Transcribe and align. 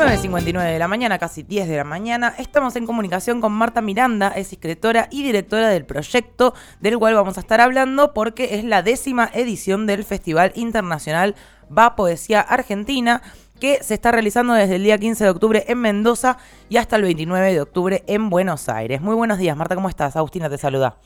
9.59 0.00 0.72
de 0.72 0.78
la 0.78 0.88
mañana, 0.88 1.18
casi 1.18 1.42
10 1.42 1.68
de 1.68 1.76
la 1.76 1.84
mañana. 1.84 2.32
Estamos 2.38 2.74
en 2.74 2.86
comunicación 2.86 3.42
con 3.42 3.52
Marta 3.52 3.82
Miranda, 3.82 4.28
es 4.34 4.50
escritora 4.50 5.08
y 5.10 5.22
directora 5.22 5.68
del 5.68 5.84
proyecto 5.84 6.54
del 6.80 6.98
cual 6.98 7.14
vamos 7.14 7.36
a 7.36 7.40
estar 7.40 7.60
hablando 7.60 8.14
porque 8.14 8.54
es 8.54 8.64
la 8.64 8.82
décima 8.82 9.30
edición 9.34 9.86
del 9.86 10.04
Festival 10.04 10.52
Internacional 10.54 11.34
Va 11.70 11.96
Poesía 11.96 12.40
Argentina 12.40 13.20
que 13.60 13.82
se 13.82 13.92
está 13.92 14.10
realizando 14.10 14.54
desde 14.54 14.76
el 14.76 14.84
día 14.84 14.96
15 14.96 15.22
de 15.22 15.30
octubre 15.30 15.64
en 15.68 15.78
Mendoza 15.82 16.38
y 16.70 16.78
hasta 16.78 16.96
el 16.96 17.02
29 17.02 17.52
de 17.52 17.60
octubre 17.60 18.02
en 18.06 18.30
Buenos 18.30 18.70
Aires. 18.70 19.02
Muy 19.02 19.14
buenos 19.14 19.36
días, 19.36 19.54
Marta, 19.54 19.74
¿cómo 19.74 19.90
estás? 19.90 20.16
Agustina 20.16 20.48
te 20.48 20.56
saluda. 20.56 20.96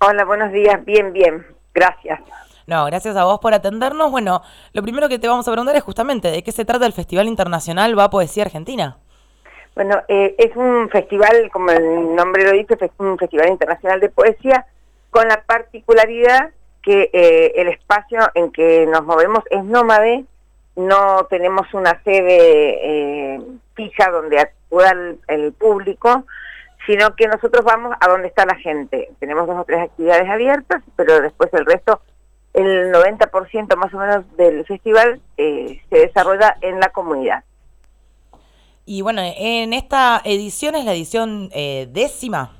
Hola, 0.00 0.24
buenos 0.24 0.50
días, 0.50 0.84
bien, 0.84 1.12
bien, 1.12 1.46
gracias. 1.72 2.18
No, 2.70 2.84
gracias 2.84 3.16
a 3.16 3.24
vos 3.24 3.40
por 3.40 3.52
atendernos. 3.52 4.12
Bueno, 4.12 4.42
lo 4.74 4.82
primero 4.82 5.08
que 5.08 5.18
te 5.18 5.26
vamos 5.26 5.48
a 5.48 5.50
preguntar 5.50 5.74
es 5.74 5.82
justamente 5.82 6.30
de 6.30 6.44
qué 6.44 6.52
se 6.52 6.64
trata 6.64 6.86
el 6.86 6.92
Festival 6.92 7.26
Internacional 7.26 7.98
Va 7.98 8.10
Poesía 8.10 8.44
Argentina. 8.44 8.96
Bueno, 9.74 10.00
eh, 10.06 10.36
es 10.38 10.54
un 10.54 10.88
festival, 10.88 11.50
como 11.52 11.72
el 11.72 12.14
nombre 12.14 12.44
lo 12.44 12.52
dice, 12.52 12.78
es 12.80 12.92
un 12.98 13.18
festival 13.18 13.48
internacional 13.48 13.98
de 13.98 14.08
poesía, 14.08 14.66
con 15.10 15.26
la 15.26 15.42
particularidad 15.42 16.50
que 16.80 17.10
eh, 17.12 17.54
el 17.56 17.66
espacio 17.66 18.20
en 18.34 18.52
que 18.52 18.86
nos 18.86 19.04
movemos 19.04 19.42
es 19.50 19.64
nómade, 19.64 20.24
no 20.76 21.26
tenemos 21.28 21.66
una 21.74 22.00
sede 22.04 23.34
eh, 23.34 23.40
fija 23.74 24.12
donde 24.12 24.38
acuda 24.38 24.94
el, 25.26 25.52
público, 25.54 26.24
sino 26.86 27.16
que 27.16 27.26
nosotros 27.26 27.64
vamos 27.64 27.96
a 27.98 28.08
donde 28.08 28.28
está 28.28 28.46
la 28.46 28.54
gente. 28.54 29.10
Tenemos 29.18 29.48
dos 29.48 29.58
o 29.58 29.64
tres 29.64 29.80
actividades 29.80 30.28
abiertas, 30.30 30.84
pero 30.94 31.20
después 31.20 31.52
el 31.52 31.66
resto 31.66 32.00
el 32.54 32.92
90% 32.92 33.76
más 33.76 33.94
o 33.94 33.98
menos 33.98 34.36
del 34.36 34.64
festival 34.66 35.20
eh, 35.36 35.80
se 35.88 35.98
desarrolla 35.98 36.56
en 36.60 36.80
la 36.80 36.90
comunidad. 36.90 37.44
Y 38.86 39.02
bueno, 39.02 39.22
en 39.22 39.72
esta 39.72 40.20
edición 40.24 40.74
es 40.74 40.84
la 40.84 40.94
edición 40.94 41.48
eh, 41.52 41.88
décima. 41.90 42.56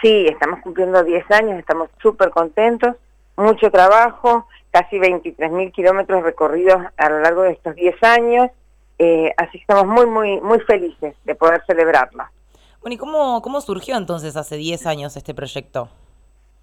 Sí, 0.00 0.26
estamos 0.28 0.60
cumpliendo 0.60 1.04
10 1.04 1.30
años, 1.30 1.58
estamos 1.58 1.88
súper 2.02 2.30
contentos, 2.30 2.96
mucho 3.36 3.70
trabajo, 3.70 4.48
casi 4.72 4.96
23.000 4.96 5.70
kilómetros 5.70 6.24
recorridos 6.24 6.82
a 6.96 7.08
lo 7.08 7.20
largo 7.20 7.42
de 7.42 7.52
estos 7.52 7.76
10 7.76 8.02
años, 8.02 8.50
eh, 8.98 9.32
así 9.36 9.52
que 9.52 9.58
estamos 9.58 9.86
muy, 9.86 10.06
muy, 10.06 10.40
muy 10.40 10.58
felices 10.60 11.14
de 11.24 11.34
poder 11.36 11.62
celebrarla. 11.66 12.32
Bueno, 12.80 12.94
¿y 12.94 12.98
cómo, 12.98 13.40
cómo 13.42 13.60
surgió 13.60 13.96
entonces 13.96 14.36
hace 14.36 14.56
10 14.56 14.86
años 14.86 15.16
este 15.16 15.34
proyecto? 15.34 15.88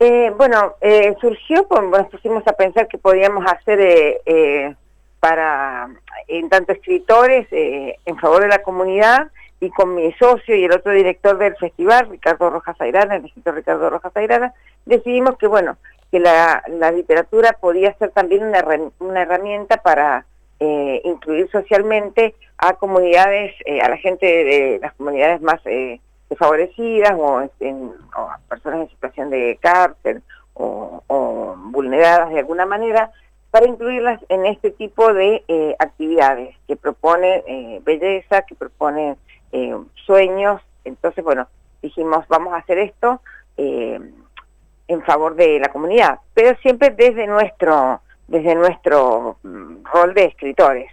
Eh, 0.02 0.31
bueno, 0.38 0.75
eh, 0.80 1.14
surgió, 1.19 1.67
cuando 1.67 1.97
nos 1.97 2.08
pusimos 2.08 2.47
a 2.47 2.53
pensar 2.53 2.88
que 2.88 2.97
podíamos 2.97 3.45
hacer 3.45 3.81
eh, 3.81 4.22
eh, 4.25 4.75
para, 5.19 5.89
en 6.30 6.47
tanto 6.47 6.72
escritores, 6.72 7.47
en 7.52 8.17
favor 8.17 8.44
de 8.44 8.47
la 8.47 8.64
comunidad, 8.64 9.30
y 9.59 9.70
con 9.72 9.95
mi 9.95 10.14
socio 10.14 10.55
y 10.55 10.64
el 10.64 10.72
otro 10.72 10.94
director 10.94 11.38
del 11.38 11.58
festival, 11.58 12.08
Ricardo 12.09 12.50
Rojas 12.50 12.80
Airana, 12.80 13.17
el 13.17 13.25
escritor 13.25 13.55
Ricardo 13.55 13.89
Rojas 13.89 14.16
Airana, 14.16 14.53
decidimos 14.86 15.38
que, 15.38 15.47
bueno, 15.47 15.75
que 16.11 16.22
la, 16.22 16.64
literatura 16.95 17.58
podía 17.59 17.94
ser 17.95 18.11
también 18.11 18.45
una, 18.45 18.64
una 19.00 19.22
herramienta 19.23 19.77
para 19.77 20.25
incluir 20.61 21.50
socialmente 21.52 22.36
a 22.58 22.73
comunidades, 22.73 23.53
a 23.81 23.89
la 23.89 23.97
gente 23.97 24.25
de, 24.25 24.80
las 24.81 24.94
comunidades 24.94 25.42
más 25.42 25.61
desfavorecidas 26.30 27.13
o, 27.17 27.41
en, 27.59 27.91
personas 28.47 28.81
en 28.81 28.89
situación 28.89 29.30
de 29.30 29.58
cárcel 29.61 30.22
o, 30.53 31.55
vulneradas 31.71 32.30
de 32.30 32.39
alguna 32.39 32.66
manera, 32.66 33.11
para 33.52 33.67
incluirlas 33.67 34.19
en 34.30 34.45
este 34.45 34.71
tipo 34.71 35.13
de 35.13 35.44
eh, 35.47 35.75
actividades 35.80 36.55
que 36.67 36.75
propone 36.75 37.44
eh, 37.47 37.81
belleza, 37.83 38.44
que 38.44 38.55
propone 38.55 39.16
eh, 39.52 39.75
sueños. 40.05 40.61
Entonces, 40.83 41.23
bueno, 41.23 41.47
dijimos, 41.81 42.27
vamos 42.27 42.53
a 42.53 42.58
hacer 42.58 42.77
esto 42.77 43.21
en 43.58 45.03
favor 45.03 45.36
de 45.36 45.59
la 45.59 45.67
comunidad, 45.67 46.20
pero 46.33 46.58
siempre 46.61 46.92
desde 46.92 47.27
nuestro, 47.27 48.02
desde 48.27 48.55
nuestro 48.55 49.37
mm, 49.43 49.83
rol 49.83 50.14
de 50.14 50.25
escritores. 50.25 50.92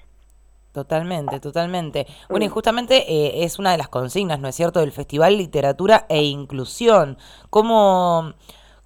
Totalmente, 0.77 1.41
totalmente. 1.41 2.07
Bueno, 2.29 2.45
y 2.45 2.49
justamente 2.51 3.11
eh, 3.11 3.45
es 3.45 3.59
una 3.59 3.73
de 3.73 3.79
las 3.79 3.89
consignas, 3.89 4.41
¿no 4.41 4.49
es 4.49 4.55
cierto?, 4.55 4.81
del 4.81 4.93
Festival 4.93 5.39
Literatura 5.39 6.05
e 6.11 6.25
Inclusión. 6.25 7.17
¿Cómo, 7.49 8.35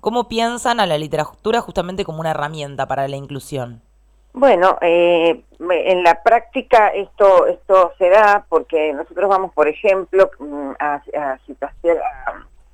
cómo 0.01 0.29
piensan 0.29 0.79
a 0.79 0.87
la 0.87 0.97
literatura 0.97 1.61
justamente 1.61 2.05
como 2.05 2.21
una 2.21 2.31
herramienta 2.31 2.87
para 2.87 3.09
la 3.09 3.17
inclusión? 3.17 3.83
Bueno, 4.33 4.79
eh, 4.83 5.43
en 5.59 6.05
la 6.05 6.23
práctica 6.23 6.91
esto 6.91 7.49
esto 7.49 7.93
se 7.99 8.09
da 8.09 8.47
porque 8.49 8.93
nosotros 8.93 9.29
vamos, 9.29 9.53
por 9.53 9.67
ejemplo, 9.67 10.31
mm, 10.39 10.71
a, 10.79 11.03
a, 11.19 11.39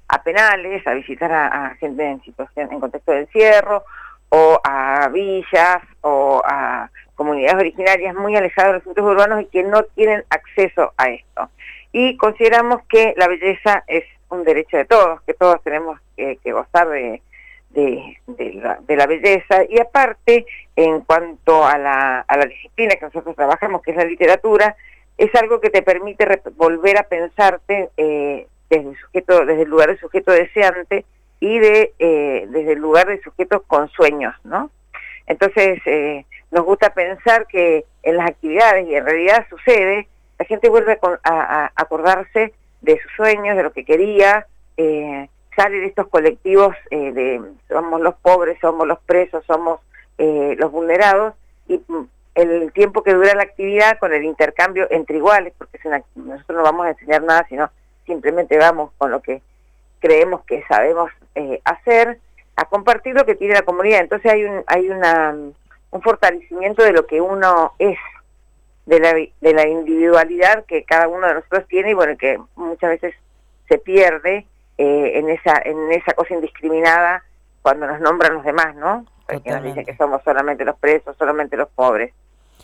a, 0.09 0.22
penales, 0.22 0.87
a 0.87 0.93
visitar 0.93 1.33
a, 1.33 1.75
gente 1.81 2.04
en 2.04 2.21
situación 2.21 2.71
en 2.71 2.81
contexto 2.81 3.12
de 3.12 3.21
encierro, 3.21 3.83
o 4.28 4.60
a 4.62 5.09
villas, 5.09 5.81
o 6.03 6.43
a 6.44 6.91
comunidades 7.16 7.56
originarias 7.56 8.15
muy 8.15 8.37
alejadas 8.37 8.71
de 8.71 8.75
los 8.75 8.84
centros 8.84 9.06
urbanos 9.06 9.43
y 9.43 9.47
que 9.47 9.65
no 9.65 9.82
tienen 9.82 10.22
acceso 10.31 10.93
a 10.97 11.09
esto. 11.09 11.50
Y 11.93 12.16
consideramos 12.16 12.82
que 12.88 13.15
la 13.16 13.27
belleza 13.27 13.82
es 13.88 14.04
un 14.28 14.44
derecho 14.44 14.77
de 14.77 14.84
todos, 14.84 15.22
que 15.22 15.34
todos 15.34 15.62
tenemos 15.62 15.99
que, 16.16 16.38
gozar 16.44 16.88
de, 16.88 17.22
de, 17.71 18.97
la, 18.97 19.06
belleza. 19.06 19.65
Y 19.69 19.81
aparte, 19.81 20.47
en 20.77 21.00
cuanto 21.00 21.65
a 21.65 21.78
la, 21.78 22.21
a 22.21 22.37
la 22.37 22.47
disciplina 22.47 22.97
que 22.97 23.06
nosotros 23.06 23.34
trabajamos, 23.34 23.83
que 23.83 23.93
es 23.93 23.97
la 23.97 24.04
literatura, 24.04 24.77
es 25.16 25.34
algo 25.34 25.60
que 25.60 25.71
te 25.71 25.83
permite 25.83 26.43
volver 26.56 26.98
a 26.98 27.04
pensarte 27.04 27.91
eh, 27.97 28.47
desde, 28.69 28.91
el 28.91 28.97
sujeto, 28.97 29.47
desde 29.47 29.62
el 29.62 29.71
lugar 29.71 29.88
de 29.88 29.98
sujeto 29.98 30.33
deseante 30.33 31.04
y 31.41 31.59
de, 31.59 31.93
eh, 31.98 32.47
desde 32.48 32.72
el 32.72 32.78
lugar 32.78 33.09
de 33.09 33.21
sujeto 33.22 33.62
con 33.62 33.88
sueños, 33.91 34.34
¿no? 34.44 34.71
Entonces, 35.27 35.81
eh, 35.87 36.25
nos 36.51 36.65
gusta 36.65 36.91
pensar 36.91 37.47
que 37.47 37.84
en 38.03 38.17
las 38.17 38.29
actividades, 38.29 38.87
y 38.89 38.95
en 38.95 39.05
realidad 39.05 39.47
sucede, 39.51 40.09
la 40.39 40.45
gente 40.45 40.69
vuelve 40.69 40.99
a, 41.25 41.71
acordarse 41.75 42.53
de 42.83 43.01
sus 43.01 43.12
sueños, 43.17 43.57
de 43.57 43.62
lo 43.62 43.73
que 43.73 43.84
quería, 43.84 44.47
eh, 44.77 45.29
sale 45.57 45.79
de 45.79 45.87
estos 45.87 46.09
colectivos 46.09 46.77
eh, 46.91 47.12
de 47.12 47.43
somos 47.69 48.01
los 48.01 48.15
pobres, 48.17 48.59
somos 48.61 48.87
los 48.87 48.99
presos, 49.01 49.45
somos 49.47 49.81
eh, 50.19 50.55
los 50.59 50.71
vulnerados, 50.71 51.34
y 51.67 51.83
mm, 51.89 52.09
el 52.34 52.73
tiempo 52.73 53.03
que 53.03 53.15
dura 53.15 53.34
la 53.34 53.43
actividad 53.43 53.99
con 53.99 54.13
el 54.13 54.25
intercambio 54.25 54.87
entre 54.91 55.17
iguales, 55.17 55.55
porque 55.57 55.78
nosotros 56.15 56.59
no 56.59 56.63
vamos 56.63 56.87
a 56.87 56.91
enseñar 56.91 57.23
nada, 57.23 57.47
sino 57.49 57.71
simplemente 58.05 58.59
vamos 58.59 58.91
con 58.99 59.11
lo 59.11 59.21
que 59.21 59.41
creemos 60.01 60.45
que 60.45 60.63
sabemos 60.69 61.11
hacer, 61.65 62.21
a 62.57 62.67
compartir 62.67 63.15
lo 63.15 63.25
que 63.25 63.34
tiene 63.34 63.55
la 63.55 63.63
comunidad. 63.63 64.01
Entonces 64.01 64.31
hay, 64.31 64.45
un, 64.45 64.63
hay 64.67 64.89
una 64.91 65.34
un 65.91 66.03
fortalecimiento 66.03 66.83
de 66.83 66.93
lo 66.93 67.07
que 67.07 67.21
uno 67.21 67.75
es, 67.79 67.99
de 68.87 69.01
la, 69.01 69.13
de 69.13 69.55
la 69.55 69.67
individualidad 69.67 70.65
que 70.67 70.85
cada 70.85 71.09
uno 71.09 71.27
de 71.27 71.35
nosotros 71.35 71.67
tiene 71.69 71.91
y 71.91 71.95
bueno, 71.95 72.17
que 72.17 72.39
muchas 72.55 72.91
veces 72.91 73.15
se 73.69 73.79
pierde 73.79 74.47
eh, 74.79 75.13
en, 75.15 75.29
esa, 75.29 75.61
en 75.65 75.91
esa 75.93 76.13
cosa 76.13 76.35
indiscriminada 76.35 77.25
cuando 77.63 77.87
nos 77.87 78.01
nombran 78.01 78.35
los 78.35 78.45
demás, 78.45 78.77
¿no? 78.77 79.07
Porque 79.27 79.51
nos 79.51 79.65
dicen 79.65 79.85
que 79.85 79.97
somos 79.97 80.23
solamente 80.23 80.65
los 80.65 80.77
presos, 80.79 81.17
solamente 81.17 81.57
los 81.57 81.69
pobres, 81.71 82.13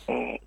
eh. 0.07 0.39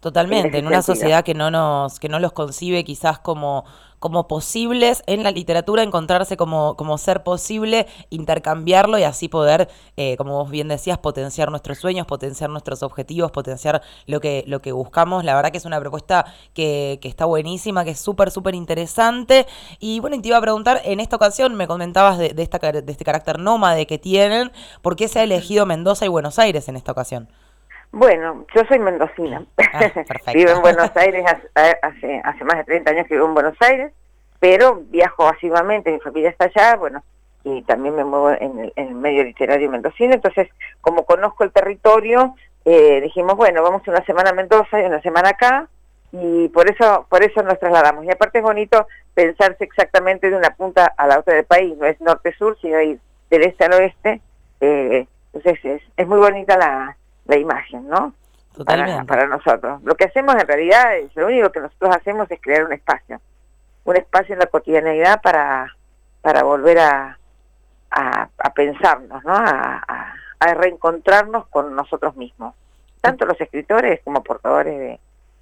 Totalmente, 0.00 0.56
en, 0.56 0.66
una 0.66 0.80
sociedad 0.80 1.22
que 1.22 1.34
no 1.34 1.50
nos, 1.50 2.00
que 2.00 2.08
no 2.08 2.18
los 2.18 2.32
concibe 2.32 2.84
quizás 2.84 3.18
como, 3.18 3.66
como 3.98 4.28
posibles, 4.28 5.02
en 5.06 5.22
la 5.22 5.30
literatura 5.30 5.82
encontrarse 5.82 6.38
como, 6.38 6.74
como 6.74 6.96
ser 6.96 7.22
posible, 7.22 7.86
intercambiarlo 8.08 8.98
y 8.98 9.02
así 9.02 9.28
poder, 9.28 9.68
eh, 9.98 10.16
como 10.16 10.38
vos 10.38 10.50
bien 10.50 10.68
decías, 10.68 10.96
potenciar 10.96 11.50
nuestros 11.50 11.76
sueños, 11.76 12.06
potenciar 12.06 12.48
nuestros 12.48 12.82
objetivos, 12.82 13.30
potenciar 13.30 13.82
lo 14.06 14.20
que, 14.20 14.42
lo 14.46 14.62
que 14.62 14.72
buscamos. 14.72 15.22
La 15.22 15.34
verdad 15.34 15.50
que 15.50 15.58
es 15.58 15.66
una 15.66 15.78
propuesta 15.78 16.24
que, 16.54 16.98
que 17.02 17.08
está 17.08 17.26
buenísima, 17.26 17.84
que 17.84 17.90
es 17.90 18.00
súper, 18.00 18.30
súper 18.30 18.54
interesante. 18.54 19.46
Y 19.80 20.00
bueno, 20.00 20.18
te 20.22 20.28
iba 20.28 20.38
a 20.38 20.40
preguntar, 20.40 20.80
en 20.82 21.00
esta 21.00 21.16
ocasión 21.16 21.54
me 21.56 21.66
comentabas 21.66 22.16
de, 22.16 22.30
de, 22.30 22.42
esta, 22.42 22.58
de 22.58 22.90
este 22.90 23.04
carácter 23.04 23.38
nómade 23.38 23.86
que 23.86 23.98
tienen, 23.98 24.50
¿por 24.80 24.96
qué 24.96 25.08
se 25.08 25.18
ha 25.18 25.24
elegido 25.24 25.66
Mendoza 25.66 26.06
y 26.06 26.08
Buenos 26.08 26.38
Aires 26.38 26.70
en 26.70 26.76
esta 26.76 26.92
ocasión? 26.92 27.28
Bueno, 27.92 28.46
yo 28.54 28.64
soy 28.66 28.78
mendocina. 28.78 29.44
Ah, 29.72 29.90
vivo 30.34 30.50
en 30.50 30.60
Buenos 30.60 30.96
Aires 30.96 31.24
hace, 31.54 32.20
hace, 32.22 32.44
más 32.44 32.58
de 32.58 32.64
30 32.64 32.90
años 32.90 33.06
que 33.06 33.14
vivo 33.14 33.26
en 33.26 33.34
Buenos 33.34 33.56
Aires, 33.60 33.92
pero 34.38 34.82
viajo 34.90 35.26
asiduamente, 35.28 35.92
mi 35.92 36.00
familia 36.00 36.30
está 36.30 36.44
allá, 36.44 36.76
bueno, 36.76 37.02
y 37.42 37.62
también 37.62 37.96
me 37.96 38.04
muevo 38.04 38.30
en 38.30 38.72
el, 38.76 38.94
medio 38.94 39.24
literario 39.24 39.70
mendocino, 39.70 40.14
entonces 40.14 40.48
como 40.80 41.04
conozco 41.04 41.42
el 41.44 41.52
territorio, 41.52 42.36
eh, 42.64 43.00
dijimos, 43.00 43.36
bueno, 43.36 43.62
vamos 43.62 43.86
una 43.88 44.04
semana 44.04 44.30
a 44.30 44.34
Mendoza 44.34 44.80
y 44.80 44.84
una 44.84 45.02
semana 45.02 45.30
acá, 45.30 45.68
y 46.12 46.48
por 46.48 46.70
eso 46.70 47.06
por 47.08 47.22
eso 47.22 47.42
nos 47.42 47.58
trasladamos. 47.58 48.04
Y 48.04 48.10
aparte 48.10 48.38
es 48.38 48.44
bonito 48.44 48.86
pensarse 49.14 49.64
exactamente 49.64 50.28
de 50.28 50.36
una 50.36 50.50
punta 50.50 50.92
a 50.96 51.06
la 51.06 51.18
otra 51.18 51.34
del 51.34 51.44
país, 51.44 51.76
no 51.76 51.86
es 51.86 52.00
norte-sur, 52.00 52.56
sino 52.60 52.80
ir 52.80 53.00
del 53.30 53.42
este 53.42 53.64
al 53.64 53.72
oeste, 53.74 54.20
eh, 54.60 55.06
entonces 55.32 55.64
es, 55.64 55.82
es 55.96 56.06
muy 56.06 56.18
bonita 56.18 56.56
la 56.56 56.96
la 57.26 57.36
imagen, 57.36 57.88
¿no? 57.88 58.14
para, 58.64 59.04
para, 59.04 59.26
nosotros. 59.26 59.82
Lo 59.82 59.94
que 59.94 60.04
hacemos 60.04 60.34
en 60.34 60.46
realidad, 60.46 60.96
es, 60.96 61.14
lo 61.16 61.26
único 61.26 61.50
que 61.50 61.60
nosotros 61.60 61.94
hacemos 61.96 62.30
es 62.30 62.40
crear 62.40 62.64
un 62.64 62.72
espacio, 62.72 63.20
un 63.84 63.96
espacio 63.96 64.34
en 64.34 64.40
la 64.40 64.46
cotidianeidad 64.46 65.20
para, 65.22 65.74
para 66.20 66.42
volver 66.42 66.78
a, 66.78 67.18
a, 67.90 68.28
pensarnos, 68.54 69.24
¿no? 69.24 69.34
A, 69.34 70.14
a, 70.38 70.54
reencontrarnos 70.54 71.46
con 71.48 71.74
nosotros 71.74 72.16
mismos, 72.16 72.54
tanto 73.00 73.24
los 73.26 73.40
escritores 73.40 74.00
como 74.02 74.22
portadores 74.22 74.98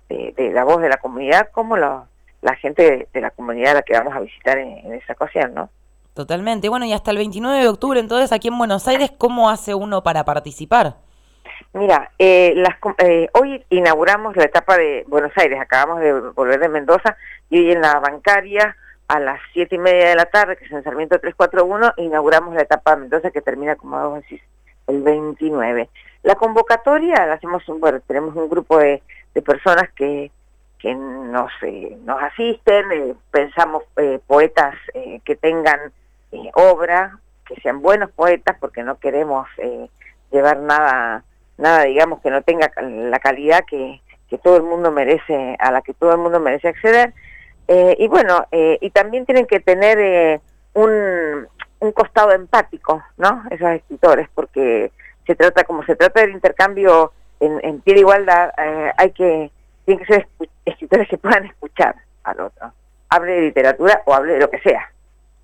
de, 0.09 0.35
de, 0.37 0.53
la 0.53 0.65
voz 0.65 0.81
de 0.81 0.89
la 0.89 0.99
comunidad, 0.99 1.51
como 1.53 1.77
la 1.77 2.07
gente 2.61 3.09
de, 3.13 3.21
la 3.21 3.31
comunidad 3.31 3.73
a 3.73 3.75
la 3.75 3.83
que 3.83 3.95
vamos 3.95 4.15
a 4.15 4.21
visitar 4.21 4.59
en, 4.59 4.79
en 4.79 4.95
esa 4.95 5.13
ocasión, 5.15 5.55
¿no? 5.55 5.71
Totalmente. 6.15 6.69
Bueno, 6.69 6.85
y 6.85 6.93
hasta 6.93 7.13
el 7.13 7.17
29 7.19 7.61
de 7.61 7.69
octubre, 7.69 8.01
entonces, 8.01 8.33
aquí 8.33 8.49
en 8.49 8.59
Buenos 8.59 8.89
Aires, 8.89 9.13
¿cómo 9.17 9.51
hace 9.51 9.75
uno 9.75 10.03
para 10.03 10.25
participar? 10.25 10.97
Mira, 11.73 12.11
eh, 12.19 12.55
las, 12.57 12.77
eh, 12.99 13.29
hoy 13.35 13.65
inauguramos 13.71 14.37
la 14.37 14.45
etapa 14.45 14.77
de 14.77 15.05
Buenos 15.09 15.33
Aires, 15.37 15.61
acabamos 15.61 16.01
de 16.01 16.13
volver 16.13 16.61
de 16.61 16.69
Mendoza, 16.69 17.17
y 17.51 17.59
hoy 17.59 17.73
en 17.73 17.81
la 17.81 18.01
bancaria, 18.01 18.77
a 19.09 19.21
las 19.21 19.41
siete 19.53 19.77
y 19.77 19.79
media 19.79 20.11
de 20.11 20.17
la 20.17 20.27
tarde, 20.27 20.57
que 20.57 20.67
es 20.67 20.73
en 20.73 20.85
Sarmiento 20.85 21.19
341, 21.19 21.95
inauguramos 21.97 22.55
la 22.55 22.63
etapa 22.63 22.95
de 22.95 23.03
Mendoza 23.03 23.31
que 23.31 23.41
termina, 23.41 23.77
como 23.77 24.11
vos 24.11 24.23
decís, 24.23 24.43
el 24.87 25.03
29. 25.03 25.89
La 26.23 26.35
convocatoria 26.35 27.27
la 27.27 27.35
hacemos, 27.35 27.63
bueno, 27.67 28.01
tenemos 28.07 28.35
un 28.35 28.49
grupo 28.49 28.79
de, 28.79 29.03
personas 29.47 29.89
que, 29.95 30.33
que 30.81 30.93
nos, 30.97 31.53
eh, 31.63 31.97
nos 32.05 32.21
asisten, 32.21 32.91
eh, 32.91 33.15
pensamos 33.31 33.85
eh, 33.97 34.19
poetas 34.27 34.75
eh, 34.95 35.21
que 35.25 35.37
tengan 35.37 35.93
obra, 36.55 37.21
que 37.47 37.55
sean 37.61 37.81
buenos 37.81 38.11
poetas, 38.11 38.57
porque 38.59 38.83
no 38.83 38.99
queremos 38.99 39.47
llevar 40.33 40.59
nada, 40.59 41.23
nada, 41.59 41.85
digamos, 41.85 42.21
que 42.21 42.31
no 42.31 42.43
tenga 42.43 42.71
la 42.81 43.19
calidad 43.19 43.65
que, 43.69 44.01
que 44.29 44.39
todo 44.39 44.57
el 44.57 44.63
mundo 44.63 44.91
merece, 44.91 45.57
a 45.59 45.71
la 45.71 45.83
que 45.83 45.95
todo 45.95 46.13
el 46.13 46.19
mundo 46.19 46.41
merece 46.41 46.69
acceder. 46.69 47.13
Eh, 47.67 47.97
y 47.99 48.09
bueno, 48.09 48.47
eh, 48.51 48.79
y 48.81 48.91
también 48.91 49.27
tienen 49.27 49.47
que 49.47 49.61
tener 49.61 49.99
eh, 49.99 50.41
un, 50.75 51.47
un 51.81 51.93
costado 51.93 52.33
empático, 52.33 53.03
¿no? 53.19 53.43
Esos 53.51 53.69
escritores, 53.71 54.29
porque 54.35 54.91
se 55.27 55.35
trata, 55.35 55.65
como 55.65 55.85
se 55.85 55.97
trata 55.97 56.21
del 56.21 56.31
intercambio 56.31 57.13
en, 57.41 57.61
en 57.63 57.81
pie 57.81 57.95
de 57.95 58.01
igualdad, 58.01 58.53
eh, 58.57 58.93
hay 58.97 59.11
que, 59.11 59.51
tienen 59.85 60.05
que 60.05 60.15
ser 60.15 60.29
escritores 60.65 61.09
que 61.09 61.19
puedan 61.19 61.45
escuchar 61.45 61.95
al 62.25 62.41
otro. 62.41 62.73
Hable 63.11 63.33
de 63.33 63.41
literatura 63.43 64.03
o 64.07 64.15
hable 64.15 64.35
de 64.35 64.41
lo 64.41 64.51
que 64.51 64.61
sea, 64.61 64.91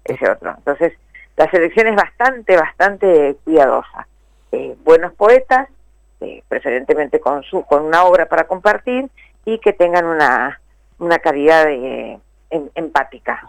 ese 0.04 0.30
otro. 0.30 0.54
Entonces, 0.56 0.92
la 1.36 1.50
selección 1.50 1.88
es 1.88 1.96
bastante, 1.96 2.56
bastante 2.56 3.36
cuidadosa. 3.44 4.06
Eh, 4.52 4.76
buenos 4.84 5.12
poetas, 5.14 5.68
eh, 6.24 6.42
preferentemente 6.48 7.20
con, 7.20 7.42
su, 7.42 7.64
con 7.64 7.84
una 7.84 8.04
obra 8.04 8.26
para 8.26 8.46
compartir 8.46 9.10
y 9.44 9.58
que 9.58 9.72
tengan 9.72 10.06
una, 10.06 10.60
una 10.98 11.18
calidad 11.18 11.66
de, 11.66 12.18
en, 12.50 12.70
empática 12.74 13.46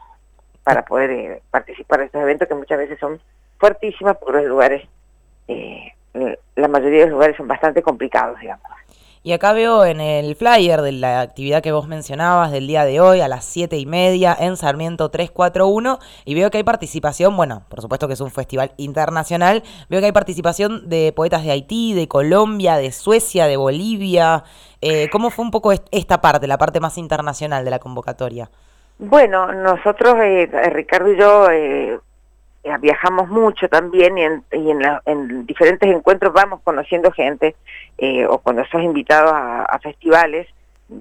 para 0.64 0.84
poder 0.84 1.12
eh, 1.12 1.42
participar 1.52 2.00
de 2.00 2.06
estos 2.08 2.22
eventos 2.22 2.48
que 2.48 2.56
muchas 2.56 2.78
veces 2.78 3.00
son 3.00 3.20
fuertísimas 3.58 4.18
porque 4.18 4.40
los 4.40 4.48
lugares, 4.48 4.88
eh, 5.48 5.94
la 6.56 6.68
mayoría 6.68 7.00
de 7.00 7.06
los 7.06 7.14
lugares 7.14 7.38
son 7.38 7.48
bastante 7.48 7.82
complicados, 7.82 8.40
digamos. 8.40 8.68
Y 9.26 9.34
acá 9.34 9.54
veo 9.54 9.84
en 9.86 10.02
el 10.02 10.36
flyer 10.36 10.84
de 10.84 10.92
la 10.92 11.22
actividad 11.22 11.64
que 11.64 11.72
vos 11.72 11.88
mencionabas 11.88 12.52
del 12.52 12.68
día 12.68 12.86
de 12.86 13.00
hoy 13.02 13.22
a 13.22 13.28
las 13.28 13.44
siete 13.44 13.76
y 13.76 13.88
media 13.88 14.38
en 14.40 14.56
Sarmiento 14.56 15.10
341 15.10 15.98
y 16.26 16.36
veo 16.36 16.52
que 16.52 16.58
hay 16.58 16.64
participación, 16.64 17.36
bueno, 17.36 17.64
por 17.68 17.82
supuesto 17.82 18.08
que 18.08 18.14
es 18.14 18.22
un 18.22 18.30
festival 18.30 18.74
internacional, 18.78 19.64
veo 19.90 20.00
que 20.00 20.06
hay 20.06 20.12
participación 20.12 20.88
de 20.90 21.12
poetas 21.12 21.44
de 21.44 21.50
Haití, 21.50 21.96
de 21.96 22.08
Colombia, 22.08 22.78
de 22.78 22.92
Suecia, 22.92 23.48
de 23.48 23.58
Bolivia. 23.58 24.44
Eh, 24.80 25.10
¿Cómo 25.12 25.32
fue 25.32 25.44
un 25.44 25.50
poco 25.50 25.72
esta 25.72 26.22
parte, 26.22 26.46
la 26.46 26.60
parte 26.60 26.80
más 26.80 26.96
internacional 27.00 27.66
de 27.66 27.72
la 27.72 27.80
convocatoria? 27.80 28.52
Bueno, 29.00 29.52
nosotros, 29.52 30.18
eh, 30.22 30.48
Ricardo 30.72 31.12
y 31.12 31.18
yo, 31.18 31.50
eh, 31.50 32.00
viajamos 32.80 33.30
mucho 33.30 33.70
también 33.70 34.18
y 34.18 34.24
en, 34.24 34.44
y 34.52 34.72
en, 34.72 34.80
la, 34.80 35.02
en, 35.06 35.46
diferentes 35.46 35.90
encuentros 35.90 36.34
vamos 36.34 36.62
conociendo 36.64 37.12
gente 37.12 37.56
eh, 37.98 38.26
o 38.26 38.40
cuando 38.40 38.66
sos 38.66 38.82
invitado 38.82 39.30
a, 39.34 39.64
a, 39.64 39.80
festivales 39.80 40.48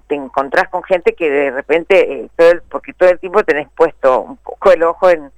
te 0.06 0.14
encontrás 0.14 0.69
con 0.69 0.82
gente 0.82 1.14
que 1.14 1.31
de 1.31 1.50
repente, 1.50 2.12
eh, 2.12 2.31
todo 2.37 2.50
el, 2.52 2.62
porque 2.62 2.93
todo 2.93 3.11
el 3.11 3.19
tiempo 3.19 3.44
tenés 3.44 3.69
puesto 3.76 4.20
un 4.20 4.37
poco 4.38 4.72
el 4.72 4.82
ojo 4.82 5.11
en, 5.11 5.31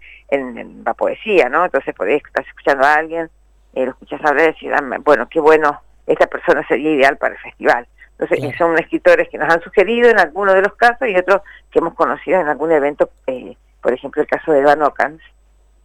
la 0.85 0.95
poesía, 0.95 1.49
¿no? 1.49 1.65
Entonces 1.65 1.95
podés 1.95 2.23
estar 2.25 2.45
escuchando 2.45 2.85
a 2.85 2.95
alguien, 2.95 3.31
eh, 3.75 3.85
lo 3.85 3.93
escuchás 3.93 4.25
hablar 4.25 4.45
y 4.45 4.53
decir, 4.53 4.75
ah, 4.75 4.83
bueno, 5.05 5.29
qué 5.29 5.39
bueno, 5.39 5.81
esta 6.07 6.27
persona 6.27 6.67
sería 6.67 6.93
ideal 6.93 7.17
para 7.17 7.35
el 7.35 7.41
festival. 7.41 7.87
Entonces 8.19 8.41
sí. 8.41 8.53
son 8.59 8.77
escritores 8.77 9.29
que 9.29 9.39
nos 9.39 9.53
han 9.53 9.63
sugerido 9.63 10.11
en 10.11 10.19
algunos 10.19 10.55
de 10.55 10.63
los 10.63 10.75
casos 10.75 11.09
y 11.09 11.17
otros 11.17 11.43
que 11.71 11.79
hemos 11.79 11.95
conocido 11.95 12.41
en 12.41 12.49
algún 12.49 12.73
evento, 12.73 13.11
eh, 13.29 13.57
por 13.81 13.93
ejemplo 13.93 14.21
el 14.21 14.29
caso 14.29 14.51
de 14.51 14.63
Van 14.63 14.83
Ocans, 14.83 15.23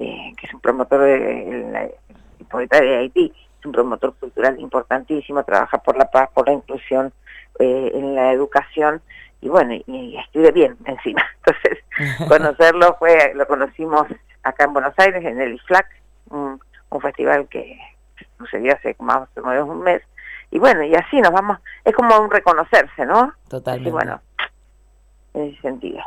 eh, 0.01 0.33
que 0.35 0.47
es 0.47 0.53
un 0.53 0.59
promotor 0.59 1.01
de, 1.01 1.95
poeta 2.49 2.81
de 2.81 2.97
Haití, 2.97 3.31
es 3.59 3.65
un 3.65 3.71
promotor 3.71 4.15
cultural 4.15 4.59
importantísimo, 4.59 5.43
trabaja 5.43 5.77
por 5.77 5.95
la 5.95 6.09
paz, 6.09 6.29
por 6.33 6.47
la 6.47 6.53
inclusión, 6.53 7.13
eh, 7.59 7.91
en 7.93 8.15
la 8.15 8.31
educación, 8.31 9.01
y 9.41 9.49
bueno, 9.49 9.73
y, 9.73 9.83
y 9.85 10.17
escribe 10.17 10.51
bien 10.51 10.77
encima. 10.85 11.23
Entonces, 11.37 11.83
conocerlo 12.27 12.95
fue, 12.97 13.33
lo 13.35 13.45
conocimos 13.47 14.07
acá 14.43 14.63
en 14.65 14.73
Buenos 14.73 14.93
Aires, 14.97 15.23
en 15.23 15.39
el 15.39 15.53
IFLAC, 15.53 15.87
un, 16.31 16.59
un 16.89 17.01
festival 17.01 17.47
que 17.47 17.77
sucedió 18.39 18.73
hace 18.73 18.95
más 18.99 19.29
o 19.37 19.41
menos 19.41 19.69
un 19.69 19.81
mes, 19.83 20.01
y 20.49 20.57
bueno, 20.57 20.83
y 20.83 20.95
así 20.95 21.21
nos 21.21 21.31
vamos, 21.31 21.59
es 21.85 21.93
como 21.93 22.17
un 22.19 22.29
reconocerse, 22.29 23.05
¿no? 23.05 23.33
Totalmente. 23.47 23.89
Y 23.89 23.91
bueno, 23.91 24.19
en 25.35 25.43
ese 25.43 25.61
sentido. 25.61 26.01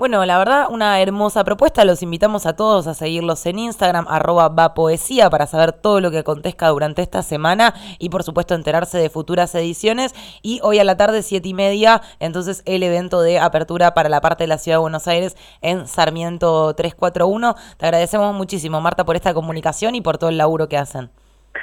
Bueno, 0.00 0.24
la 0.24 0.38
verdad, 0.38 0.68
una 0.70 0.98
hermosa 1.02 1.44
propuesta. 1.44 1.84
Los 1.84 2.02
invitamos 2.02 2.46
a 2.46 2.56
todos 2.56 2.86
a 2.86 2.94
seguirlos 2.94 3.44
en 3.44 3.58
Instagram, 3.58 4.06
arroba 4.08 4.48
va 4.48 4.72
poesía, 4.72 5.28
para 5.28 5.46
saber 5.46 5.74
todo 5.74 6.00
lo 6.00 6.10
que 6.10 6.20
acontezca 6.20 6.68
durante 6.68 7.02
esta 7.02 7.22
semana 7.22 7.74
y, 7.98 8.08
por 8.08 8.22
supuesto, 8.22 8.54
enterarse 8.54 8.96
de 8.96 9.10
futuras 9.10 9.54
ediciones. 9.54 10.14
Y 10.40 10.58
hoy 10.62 10.78
a 10.78 10.84
la 10.84 10.96
tarde, 10.96 11.22
siete 11.22 11.50
y 11.50 11.52
media, 11.52 12.00
entonces 12.18 12.62
el 12.64 12.82
evento 12.82 13.20
de 13.20 13.40
apertura 13.40 13.92
para 13.92 14.08
la 14.08 14.22
parte 14.22 14.44
de 14.44 14.48
la 14.48 14.56
Ciudad 14.56 14.78
de 14.78 14.80
Buenos 14.80 15.06
Aires 15.06 15.36
en 15.60 15.86
Sarmiento 15.86 16.72
341. 16.72 17.54
Te 17.76 17.84
agradecemos 17.84 18.34
muchísimo, 18.34 18.80
Marta, 18.80 19.04
por 19.04 19.16
esta 19.16 19.34
comunicación 19.34 19.94
y 19.96 20.00
por 20.00 20.16
todo 20.16 20.30
el 20.30 20.38
laburo 20.38 20.66
que 20.66 20.78
hacen. 20.78 21.10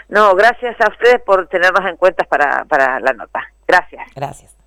No, 0.10 0.36
gracias 0.36 0.80
a 0.80 0.90
ustedes 0.90 1.24
por 1.24 1.48
tenernos 1.48 1.90
en 1.90 1.98
cuenta 1.98 2.24
para, 2.26 2.66
para 2.66 3.00
la 3.00 3.14
nota. 3.14 3.42
Gracias. 3.68 4.04
Gracias. 4.16 4.56